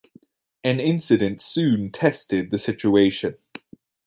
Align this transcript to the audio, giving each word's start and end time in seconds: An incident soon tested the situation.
An 0.63 0.79
incident 0.79 1.43
soon 1.43 1.91
tested 1.91 2.49
the 2.49 2.57
situation. 2.57 3.35